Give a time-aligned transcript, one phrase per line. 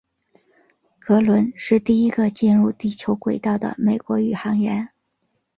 [0.97, 4.89] 格伦是第一个进入地球轨道的美国宇航员。